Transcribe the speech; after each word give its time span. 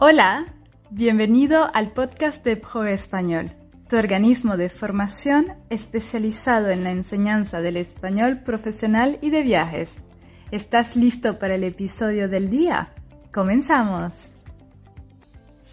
Hola, 0.00 0.44
bienvenido 0.90 1.68
al 1.74 1.90
podcast 1.90 2.44
de 2.44 2.54
Pro 2.54 2.84
Español, 2.84 3.50
tu 3.90 3.96
organismo 3.96 4.56
de 4.56 4.68
formación 4.68 5.54
especializado 5.70 6.68
en 6.68 6.84
la 6.84 6.92
enseñanza 6.92 7.60
del 7.60 7.76
español 7.76 8.44
profesional 8.44 9.18
y 9.22 9.30
de 9.30 9.42
viajes. 9.42 9.96
¿Estás 10.52 10.94
listo 10.94 11.40
para 11.40 11.56
el 11.56 11.64
episodio 11.64 12.28
del 12.28 12.48
día? 12.48 12.92
¡Comenzamos! 13.34 14.28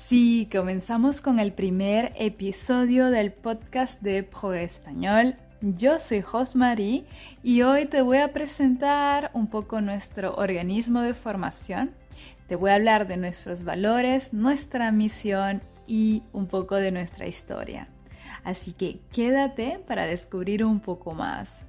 Sí, 0.08 0.50
comenzamos 0.52 1.22
con 1.22 1.38
el 1.38 1.54
primer 1.54 2.12
episodio 2.16 3.12
del 3.12 3.32
podcast 3.32 4.02
de 4.02 4.24
Pro 4.24 4.54
Español. 4.54 5.36
Yo 5.62 6.00
soy 6.00 6.22
Josmarie 6.22 7.06
y 7.44 7.62
hoy 7.62 7.86
te 7.86 8.02
voy 8.02 8.18
a 8.18 8.34
presentar 8.34 9.30
un 9.36 9.52
poco 9.52 9.82
nuestro 9.82 10.34
organismo 10.34 11.02
de 11.02 11.14
formación 11.14 11.92
te 12.48 12.56
voy 12.56 12.72
a 12.72 12.76
hablar 12.76 13.08
de 13.08 13.18
nuestros 13.18 13.64
valores, 13.64 14.34
nuestra 14.34 14.92
misión 14.92 15.62
y 15.88 16.24
un 16.32 16.48
poco 16.48 16.76
de 16.76 16.92
nuestra 16.92 17.28
historia. 17.28 17.88
Así 18.44 18.74
que 18.74 19.00
quédate 19.12 19.80
para 19.88 20.06
descubrir 20.06 20.64
un 20.64 20.80
poco 20.80 21.14
más. 21.14 21.64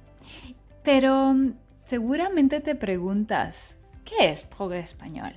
Pero 0.83 1.33
mm, 1.33 1.53
seguramente 1.83 2.59
te 2.59 2.75
preguntas, 2.75 3.75
¿qué 4.05 4.31
es 4.31 4.43
Progre 4.43 4.79
Español? 4.79 5.33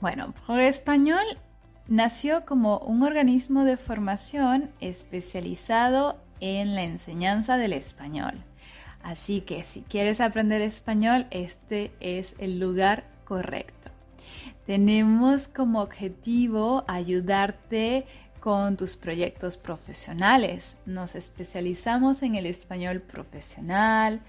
Bueno, 0.00 0.32
Progre 0.46 0.68
Español 0.68 1.24
nació 1.88 2.46
como 2.46 2.78
un 2.78 3.02
organismo 3.02 3.64
de 3.64 3.76
formación 3.76 4.70
especializado 4.80 6.20
en 6.38 6.74
la 6.74 6.84
enseñanza 6.84 7.58
del 7.58 7.72
español. 7.72 8.44
Así 9.02 9.40
que 9.40 9.64
si 9.64 9.82
quieres 9.82 10.20
aprender 10.20 10.60
español, 10.60 11.26
este 11.30 11.90
es 12.00 12.34
el 12.38 12.60
lugar 12.60 13.04
correcto. 13.24 13.90
Tenemos 14.70 15.48
como 15.48 15.80
objetivo 15.82 16.84
ayudarte 16.86 18.06
con 18.38 18.76
tus 18.76 18.94
proyectos 18.94 19.56
profesionales. 19.56 20.76
Nos 20.86 21.16
especializamos 21.16 22.22
en 22.22 22.36
el 22.36 22.46
español 22.46 23.00
profesional 23.00 24.20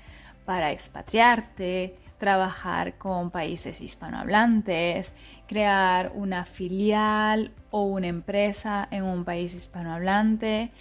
para 0.44 0.72
expatriarte, 0.72 1.96
trabajar 2.18 2.98
con 2.98 3.30
países 3.30 3.82
hispanohablantes, 3.82 5.14
crear 5.48 6.12
una 6.16 6.46
filial 6.46 7.52
o 7.70 7.84
una 7.84 8.08
empresa 8.08 8.88
en 8.90 9.04
un 9.04 9.24
país 9.26 9.54
hispanohablante 9.54 10.72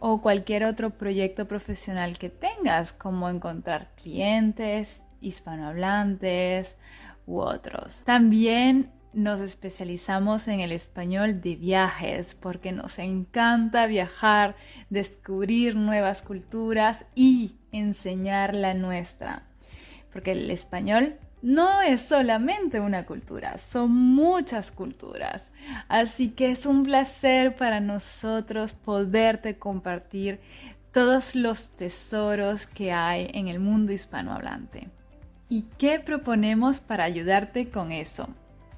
o 0.00 0.20
cualquier 0.20 0.64
otro 0.64 0.90
proyecto 0.90 1.46
profesional 1.46 2.18
que 2.18 2.28
tengas, 2.28 2.92
como 2.92 3.28
encontrar 3.28 3.86
clientes 3.94 5.00
hispanohablantes 5.20 6.76
u 7.24 7.38
otros. 7.38 8.02
También 8.04 8.95
nos 9.16 9.40
especializamos 9.40 10.46
en 10.46 10.60
el 10.60 10.72
español 10.72 11.40
de 11.40 11.56
viajes 11.56 12.36
porque 12.38 12.70
nos 12.70 12.98
encanta 12.98 13.86
viajar, 13.86 14.56
descubrir 14.90 15.74
nuevas 15.74 16.20
culturas 16.20 17.06
y 17.14 17.56
enseñar 17.72 18.54
la 18.54 18.74
nuestra. 18.74 19.44
Porque 20.12 20.32
el 20.32 20.50
español 20.50 21.16
no 21.40 21.80
es 21.80 22.02
solamente 22.02 22.78
una 22.78 23.06
cultura, 23.06 23.56
son 23.56 23.90
muchas 23.90 24.70
culturas. 24.70 25.46
Así 25.88 26.28
que 26.28 26.50
es 26.50 26.66
un 26.66 26.84
placer 26.84 27.56
para 27.56 27.80
nosotros 27.80 28.74
poderte 28.74 29.56
compartir 29.56 30.40
todos 30.92 31.34
los 31.34 31.70
tesoros 31.70 32.66
que 32.66 32.92
hay 32.92 33.30
en 33.32 33.48
el 33.48 33.60
mundo 33.60 33.92
hispanohablante. 33.92 34.88
¿Y 35.48 35.62
qué 35.78 36.00
proponemos 36.00 36.80
para 36.80 37.04
ayudarte 37.04 37.70
con 37.70 37.92
eso? 37.92 38.28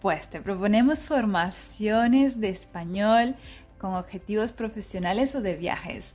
Pues 0.01 0.29
te 0.29 0.41
proponemos 0.41 1.01
formaciones 1.01 2.41
de 2.41 2.51
español 2.51 3.35
con 3.79 3.95
objetivos 3.95 4.53
profesionales 4.53 5.35
o 5.35 5.41
de 5.41 5.57
viajes, 5.57 6.15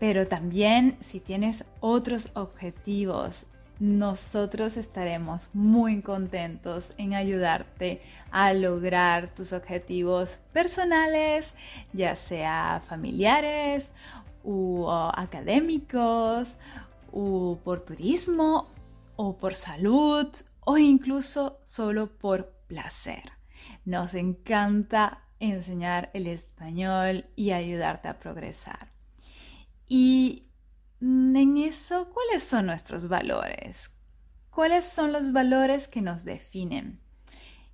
pero 0.00 0.26
también 0.26 0.96
si 1.00 1.20
tienes 1.20 1.64
otros 1.80 2.30
objetivos, 2.34 3.46
nosotros 3.78 4.76
estaremos 4.76 5.48
muy 5.54 6.02
contentos 6.02 6.92
en 6.98 7.14
ayudarte 7.14 8.02
a 8.30 8.52
lograr 8.52 9.34
tus 9.34 9.52
objetivos 9.52 10.38
personales, 10.52 11.54
ya 11.92 12.16
sea 12.16 12.82
familiares 12.86 13.92
o 14.44 14.90
académicos, 15.14 16.56
o 17.12 17.58
por 17.64 17.80
turismo, 17.80 18.68
o 19.16 19.36
por 19.36 19.54
salud, 19.54 20.28
o 20.60 20.76
incluso 20.76 21.58
solo 21.64 22.06
por 22.06 22.59
placer. 22.70 23.32
Nos 23.84 24.14
encanta 24.14 25.24
enseñar 25.40 26.10
el 26.14 26.28
español 26.28 27.26
y 27.34 27.50
ayudarte 27.50 28.06
a 28.06 28.20
progresar. 28.20 28.92
Y 29.88 30.46
en 31.00 31.56
eso, 31.56 32.10
¿cuáles 32.14 32.44
son 32.44 32.66
nuestros 32.66 33.08
valores? 33.08 33.90
¿Cuáles 34.50 34.84
son 34.84 35.12
los 35.12 35.32
valores 35.32 35.88
que 35.88 36.00
nos 36.00 36.24
definen? 36.24 37.00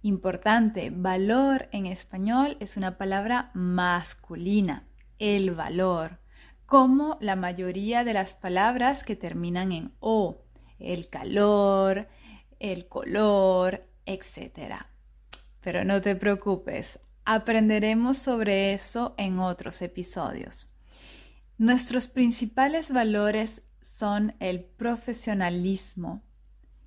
Importante, 0.01 0.91
valor 0.91 1.69
en 1.73 1.85
español 1.85 2.57
es 2.61 2.79
una 2.79 2.97
palabra 2.97 3.51
masculina, 3.53 4.89
el 5.19 5.51
valor, 5.51 6.21
como 6.65 7.19
la 7.21 7.37
mayoría 7.37 8.03
de 8.03 8.15
las 8.15 8.33
palabras 8.33 9.05
que 9.05 9.17
terminan 9.17 9.73
en 9.73 9.93
o, 10.01 10.43
el 10.79 11.11
calor, 11.11 12.09
el 12.61 12.89
color, 12.89 13.85
etc. 14.07 14.87
Pero 15.61 15.85
no 15.85 16.01
te 16.01 16.17
preocupes, 16.17 16.99
aprenderemos 17.25 18.19
sobre 18.19 18.73
eso 18.73 19.15
en 19.19 19.39
otros 19.41 19.83
episodios. 19.83 20.71
Nuestros 21.59 22.07
principales 22.07 22.93
valores 22.93 23.63
son 23.81 24.35
el 24.41 24.63
profesionalismo, 24.63 26.23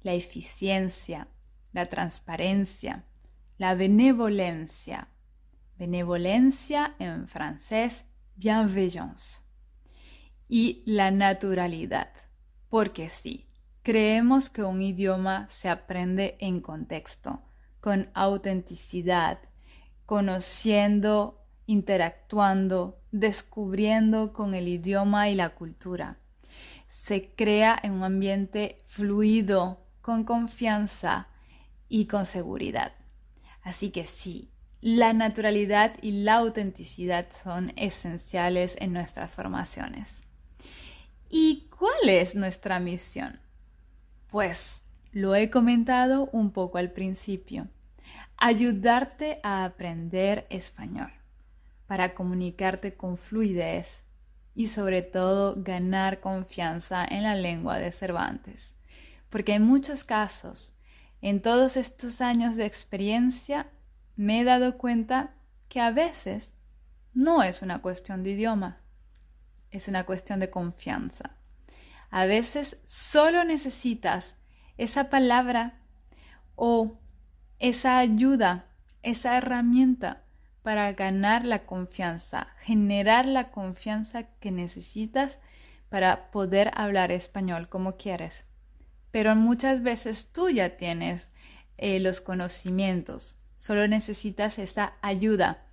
la 0.01 0.13
eficiencia, 0.13 1.27
la 1.73 1.87
transparencia, 1.87 3.03
la 3.57 3.75
benevolencia. 3.75 5.09
Benevolencia 5.77 6.95
en 6.99 7.27
francés, 7.27 8.05
bienveillance. 8.35 9.41
Y 10.47 10.83
la 10.85 11.11
naturalidad, 11.11 12.11
porque 12.69 13.09
sí, 13.09 13.48
Creemos 13.89 14.51
que 14.51 14.61
un 14.61 14.83
idioma 14.83 15.47
se 15.49 15.67
aprende 15.67 16.37
en 16.39 16.61
contexto, 16.61 17.41
con 17.81 18.11
autenticidad, 18.13 19.39
conociendo, 20.05 21.43
interactuando, 21.65 22.99
descubriendo 23.11 24.31
con 24.31 24.53
el 24.53 24.67
idioma 24.67 25.29
y 25.29 25.33
la 25.33 25.55
cultura. 25.55 26.19
Se 26.87 27.33
crea 27.33 27.79
en 27.81 27.93
un 27.93 28.03
ambiente 28.03 28.77
fluido, 28.85 29.83
con 30.01 30.23
confianza 30.23 31.27
y 31.87 32.05
con 32.05 32.27
seguridad. 32.27 32.91
Así 33.63 33.89
que 33.89 34.05
sí, 34.05 34.51
la 34.81 35.13
naturalidad 35.13 35.95
y 36.03 36.11
la 36.11 36.35
autenticidad 36.35 37.31
son 37.31 37.73
esenciales 37.75 38.75
en 38.79 38.93
nuestras 38.93 39.33
formaciones. 39.33 40.13
¿Y 41.27 41.69
cuál 41.75 42.07
es 42.07 42.35
nuestra 42.35 42.79
misión? 42.79 43.48
Pues 44.29 44.83
lo 45.11 45.33
he 45.33 45.49
comentado 45.49 46.29
un 46.31 46.51
poco 46.51 46.77
al 46.77 46.91
principio. 46.91 47.67
Ayudarte 48.37 49.39
a 49.41 49.65
aprender 49.65 50.45
español 50.51 51.11
para 51.87 52.13
comunicarte 52.13 52.95
con 52.95 53.17
fluidez 53.17 54.03
y 54.53 54.67
sobre 54.67 55.01
todo 55.01 55.55
ganar 55.57 56.19
confianza 56.19 57.03
en 57.05 57.23
la 57.23 57.33
lengua 57.33 57.79
de 57.79 57.91
Cervantes. 57.91 58.75
Porque 59.31 59.55
en 59.55 59.63
muchos 59.63 60.03
casos, 60.03 60.73
en 61.21 61.41
todos 61.41 61.75
estos 61.75 62.21
años 62.21 62.55
de 62.55 62.65
experiencia, 62.65 63.67
me 64.15 64.41
he 64.41 64.43
dado 64.43 64.77
cuenta 64.77 65.33
que 65.69 65.79
a 65.79 65.89
veces 65.89 66.49
no 67.15 67.41
es 67.41 67.63
una 67.63 67.81
cuestión 67.81 68.21
de 68.21 68.31
idioma, 68.31 68.77
es 69.71 69.87
una 69.87 70.05
cuestión 70.05 70.39
de 70.39 70.51
confianza. 70.51 71.38
A 72.09 72.25
veces 72.25 72.77
solo 72.85 73.43
necesitas 73.43 74.35
esa 74.77 75.09
palabra 75.09 75.79
o 76.55 76.99
esa 77.59 77.99
ayuda, 77.99 78.65
esa 79.03 79.37
herramienta 79.37 80.23
para 80.63 80.91
ganar 80.93 81.45
la 81.45 81.65
confianza, 81.65 82.47
generar 82.61 83.25
la 83.25 83.51
confianza 83.51 84.23
que 84.39 84.51
necesitas 84.51 85.39
para 85.89 86.31
poder 86.31 86.71
hablar 86.75 87.11
español 87.11 87.69
como 87.69 87.97
quieres. 87.97 88.45
Pero 89.11 89.35
muchas 89.35 89.81
veces 89.81 90.31
tú 90.31 90.49
ya 90.49 90.77
tienes 90.77 91.31
eh, 91.77 91.99
los 91.99 92.21
conocimientos, 92.21 93.35
solo 93.57 93.87
necesitas 93.87 94.59
esa 94.59 94.93
ayuda, 95.01 95.65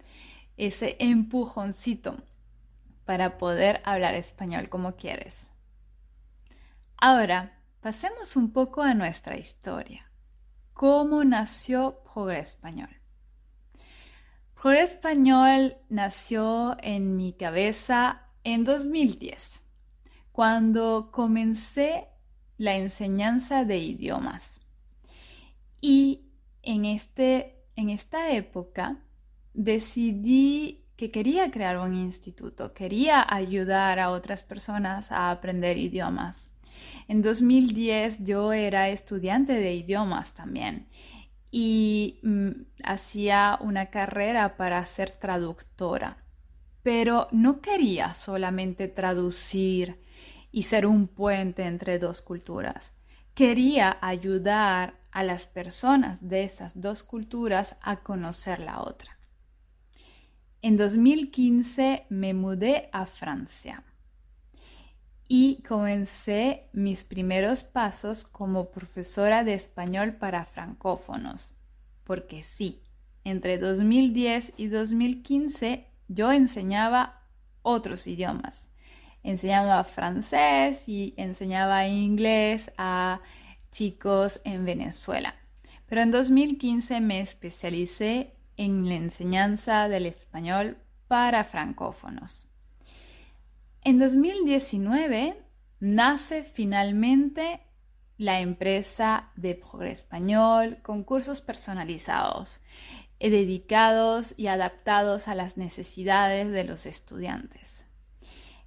ese 0.57 0.97
empujoncito 0.99 2.17
para 3.05 3.39
poder 3.39 3.81
hablar 3.85 4.15
español 4.15 4.69
como 4.69 4.97
quieres. 4.97 5.47
Ahora, 7.09 7.53
pasemos 7.83 8.35
un 8.35 8.51
poco 8.51 8.83
a 8.83 8.93
nuestra 8.93 9.39
historia. 9.39 10.11
¿Cómo 10.73 11.23
nació 11.23 12.03
Progre 12.03 12.41
Español? 12.41 12.89
Progre 14.61 14.83
Español 14.83 15.77
nació 15.89 16.77
en 16.83 17.17
mi 17.17 17.33
cabeza 17.33 18.23
en 18.43 18.65
2010, 18.65 19.63
cuando 20.33 21.13
comencé 21.13 22.09
la 22.59 22.75
enseñanza 22.75 23.65
de 23.65 23.79
idiomas. 23.79 24.61
Y 25.81 26.23
en, 26.63 26.87
este, 26.87 27.69
en 27.77 27.91
esta 27.91 28.33
época 28.33 28.99
decidí 29.55 30.85
que 30.97 31.13
quería 31.13 31.53
crear 31.53 31.79
un 31.79 31.95
instituto, 31.95 32.75
quería 32.75 33.25
ayudar 33.33 34.01
a 34.01 34.11
otras 34.11 34.43
personas 34.43 35.13
a 35.13 35.31
aprender 35.31 35.79
idiomas. 35.79 36.51
En 37.09 37.23
2010 37.23 38.25
yo 38.25 38.53
era 38.53 38.89
estudiante 38.89 39.53
de 39.55 39.75
idiomas 39.75 40.35
también 40.35 40.89
y 41.51 42.19
mm, 42.23 42.51
hacía 42.85 43.59
una 43.61 43.87
carrera 43.87 44.57
para 44.57 44.85
ser 44.85 45.11
traductora, 45.11 46.19
pero 46.83 47.29
no 47.33 47.61
quería 47.61 48.15
solamente 48.15 48.89
traducir 48.89 50.01
y 50.53 50.63
ser 50.65 50.87
un 50.87 51.09
puente 51.09 51.65
entre 51.65 51.99
dos 51.99 52.23
culturas. 52.23 52.93
Quería 53.35 53.99
ayudar 54.01 54.95
a 55.13 55.23
las 55.23 55.47
personas 55.47 56.29
de 56.29 56.45
esas 56.45 56.81
dos 56.81 57.03
culturas 57.03 57.77
a 57.81 57.97
conocer 57.97 58.61
la 58.61 58.83
otra. 58.83 59.19
En 60.63 60.77
2015 60.77 62.07
me 62.09 62.35
mudé 62.35 62.89
a 62.93 63.07
Francia 63.07 63.85
y 65.29 65.63
comencé 65.63 66.69
mis 66.73 67.05
primeros 67.05 67.65
pasos 67.65 68.25
como 68.25 68.71
profesora 68.71 69.45
de 69.45 69.55
español 69.55 70.15
para 70.15 70.45
francófonos. 70.45 71.53
Porque 72.05 72.43
sí, 72.43 72.83
entre 73.25 73.59
2010 73.59 74.53
y 74.57 74.69
2015 74.69 75.87
yo 76.09 76.31
enseñaba 76.31 77.23
otros 77.63 78.07
idiomas. 78.07 78.69
Enseñaba 79.25 79.83
francés 79.83 80.89
y 80.89 81.15
enseñaba 81.17 81.89
inglés 81.89 82.71
a 82.79 83.21
chicos 83.73 84.41
en 84.45 84.65
Venezuela. 84.65 85.35
Pero 85.87 86.03
en 86.03 86.13
2015 86.13 87.01
me 87.01 87.21
especialicé 87.21 88.35
en 88.57 88.89
la 88.89 88.95
enseñanza 88.95 89.89
del 89.89 90.07
español 90.07 90.79
para 91.09 91.43
francófonos. 91.43 92.47
En 93.87 94.01
2019 94.01 95.37
nace 95.79 96.43
finalmente 96.43 97.61
la 98.19 98.41
empresa 98.41 99.31
de 99.37 99.55
Progre 99.55 99.93
Español 99.93 100.79
con 100.83 101.05
cursos 101.05 101.41
personalizados, 101.41 102.59
eh, 103.21 103.31
dedicados 103.31 104.35
y 104.37 104.49
adaptados 104.49 105.29
a 105.29 105.37
las 105.37 105.57
necesidades 105.57 106.51
de 106.51 106.65
los 106.65 106.85
estudiantes. 106.85 107.85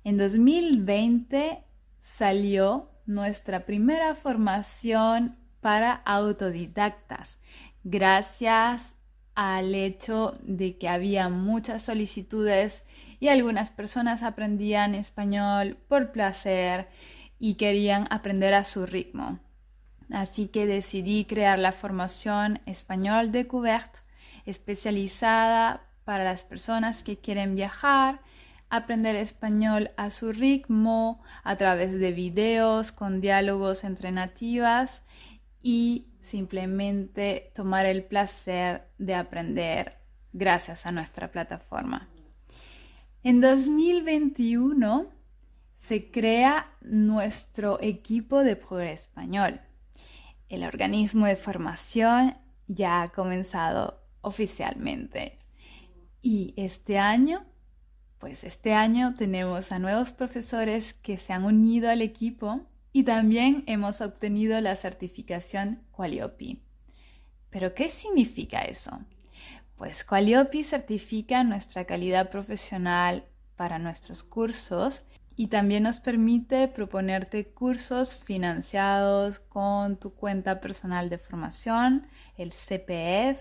En 0.06 0.18
2020 0.18 1.66
salió 2.00 2.89
nuestra 3.06 3.66
primera 3.66 4.16
formación 4.16 5.36
para 5.60 5.92
autodidactas, 5.92 7.39
gracias 7.83 8.95
al 9.36 9.75
hecho 9.75 10.38
de 10.44 10.77
que 10.77 10.88
había 10.88 11.27
muchas 11.27 11.83
solicitudes 11.83 12.83
y 13.19 13.27
algunas 13.27 13.69
personas 13.69 14.24
aprendían 14.24 14.95
español 14.95 15.77
por 15.88 16.12
placer 16.12 16.88
y 17.39 17.56
querían 17.56 18.07
aprender 18.10 18.54
a 18.54 18.63
su 18.63 18.86
ritmo. 18.86 19.39
Así 20.12 20.48
que 20.48 20.66
decidí 20.66 21.25
crear 21.25 21.60
la 21.60 21.71
formación 21.71 22.62
Español 22.66 23.31
Découverte, 23.31 24.00
especializada 24.45 25.83
para 26.04 26.24
las 26.24 26.44
personas 26.44 27.04
que 27.04 27.18
quieren 27.18 27.56
viajar, 27.56 28.21
aprender 28.69 29.16
español 29.16 29.92
a 29.98 30.10
su 30.10 30.31
ritmo, 30.31 31.21
a 31.44 31.56
través 31.56 32.00
de 32.00 32.12
videos 32.12 32.92
con 32.92 33.21
diálogos 33.21 33.83
entre 33.83 34.12
nativas 34.12 35.04
y 35.62 36.07
simplemente 36.21 37.51
tomar 37.56 37.86
el 37.86 38.04
placer 38.04 38.88
de 38.98 39.16
aprender 39.16 39.98
gracias 40.33 40.86
a 40.86 40.92
nuestra 40.92 41.31
plataforma. 41.31 42.07
En 43.30 43.42
2021 43.42 45.06
se 45.76 46.10
crea 46.10 46.76
nuestro 46.81 47.80
equipo 47.80 48.44
de 48.44 48.56
Progreso 48.56 49.04
Español. 49.04 49.62
El 50.48 50.64
organismo 50.64 51.28
de 51.28 51.36
formación 51.36 52.38
ya 52.66 53.04
ha 53.04 53.10
comenzado 53.10 54.02
oficialmente. 54.22 55.38
Y 56.24 56.56
este 56.58 56.98
año, 56.98 57.46
pues 58.18 58.44
este 58.44 58.74
año 58.74 59.14
tenemos 59.16 59.72
a 59.72 59.78
nuevos 59.78 60.12
profesores 60.12 60.96
que 60.96 61.20
se 61.20 61.31
han 61.31 61.46
unido 61.46 61.92
al 61.92 62.02
equipo 62.02 62.62
y 62.92 63.04
también 63.04 63.64
hemos 63.68 64.02
obtenido 64.02 64.60
la 64.60 64.76
certificación 64.76 65.84
Qualiopi. 65.92 66.64
¿Pero 67.52 67.76
qué 67.76 67.90
significa 67.90 68.64
eso? 68.64 69.00
Pues 69.80 70.04
Qualiopi 70.04 70.66
certifica 70.66 71.42
nuestra 71.46 71.86
calidad 71.86 72.30
profesional 72.30 73.24
para 73.56 73.80
nuestros 73.80 74.24
cursos 74.26 75.04
y 75.38 75.48
también 75.48 75.84
nos 75.84 76.02
permite 76.02 76.68
proponerte 76.68 77.54
cursos 77.54 78.18
financiados 78.18 79.40
con 79.40 79.96
tu 79.96 80.14
cuenta 80.14 80.60
personal 80.60 81.10
de 81.10 81.18
formación, 81.18 82.08
el 82.36 82.52
CPF, 82.52 83.40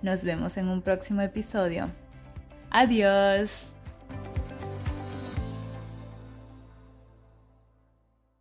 Nos 0.02 0.22
vemos 0.22 0.56
en 0.56 0.68
un 0.68 0.82
próximo 0.82 1.20
episodio. 1.20 1.90
Adiós. 2.70 3.73